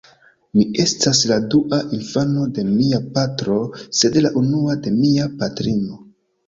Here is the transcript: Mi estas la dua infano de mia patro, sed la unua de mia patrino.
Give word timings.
Mi 0.59 0.63
estas 0.83 1.19
la 1.31 1.37
dua 1.55 1.79
infano 1.99 2.47
de 2.57 2.65
mia 2.73 3.03
patro, 3.19 3.59
sed 4.01 4.19
la 4.29 4.35
unua 4.45 4.81
de 4.89 4.99
mia 5.01 5.33
patrino. 5.45 6.07